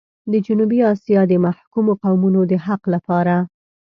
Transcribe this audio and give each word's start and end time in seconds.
د 0.31 0.33
جنوبي 0.45 0.79
اسيا 0.93 1.21
د 1.27 1.33
محکومو 1.45 1.91
قومونو 2.03 2.41
د 2.51 2.53
حق 2.65 2.81
لپاره. 2.93 3.35